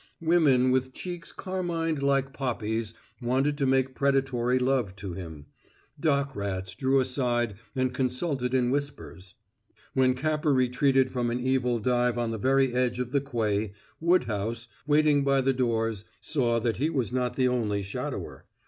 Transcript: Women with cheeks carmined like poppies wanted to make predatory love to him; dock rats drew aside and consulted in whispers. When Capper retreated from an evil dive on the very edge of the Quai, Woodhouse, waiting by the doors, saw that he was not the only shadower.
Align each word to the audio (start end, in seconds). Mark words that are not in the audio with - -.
Women 0.21 0.71
with 0.71 0.93
cheeks 0.93 1.31
carmined 1.31 2.01
like 2.01 2.33
poppies 2.33 2.95
wanted 3.21 3.55
to 3.59 3.67
make 3.67 3.93
predatory 3.93 4.57
love 4.57 4.95
to 4.95 5.13
him; 5.13 5.45
dock 5.99 6.35
rats 6.35 6.73
drew 6.73 6.99
aside 6.99 7.53
and 7.75 7.93
consulted 7.93 8.55
in 8.55 8.71
whispers. 8.71 9.35
When 9.93 10.15
Capper 10.15 10.55
retreated 10.55 11.11
from 11.11 11.29
an 11.29 11.39
evil 11.39 11.77
dive 11.77 12.17
on 12.17 12.31
the 12.31 12.39
very 12.39 12.73
edge 12.73 12.97
of 12.99 13.11
the 13.11 13.21
Quai, 13.21 13.73
Woodhouse, 13.99 14.67
waiting 14.87 15.23
by 15.23 15.39
the 15.39 15.53
doors, 15.53 16.03
saw 16.19 16.57
that 16.59 16.77
he 16.77 16.89
was 16.89 17.13
not 17.13 17.35
the 17.35 17.47
only 17.47 17.83
shadower. 17.83 18.45